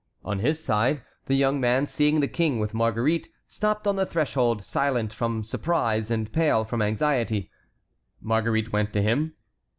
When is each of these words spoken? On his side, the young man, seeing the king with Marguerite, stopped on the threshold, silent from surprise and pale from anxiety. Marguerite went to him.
On 0.25 0.39
his 0.39 0.59
side, 0.59 1.03
the 1.27 1.35
young 1.35 1.61
man, 1.61 1.85
seeing 1.85 2.21
the 2.21 2.27
king 2.27 2.57
with 2.57 2.73
Marguerite, 2.73 3.29
stopped 3.45 3.85
on 3.85 3.97
the 3.97 4.05
threshold, 4.07 4.63
silent 4.63 5.13
from 5.13 5.43
surprise 5.43 6.09
and 6.09 6.33
pale 6.33 6.63
from 6.65 6.81
anxiety. 6.81 7.51
Marguerite 8.19 8.73
went 8.73 8.93
to 8.93 9.03
him. 9.03 9.35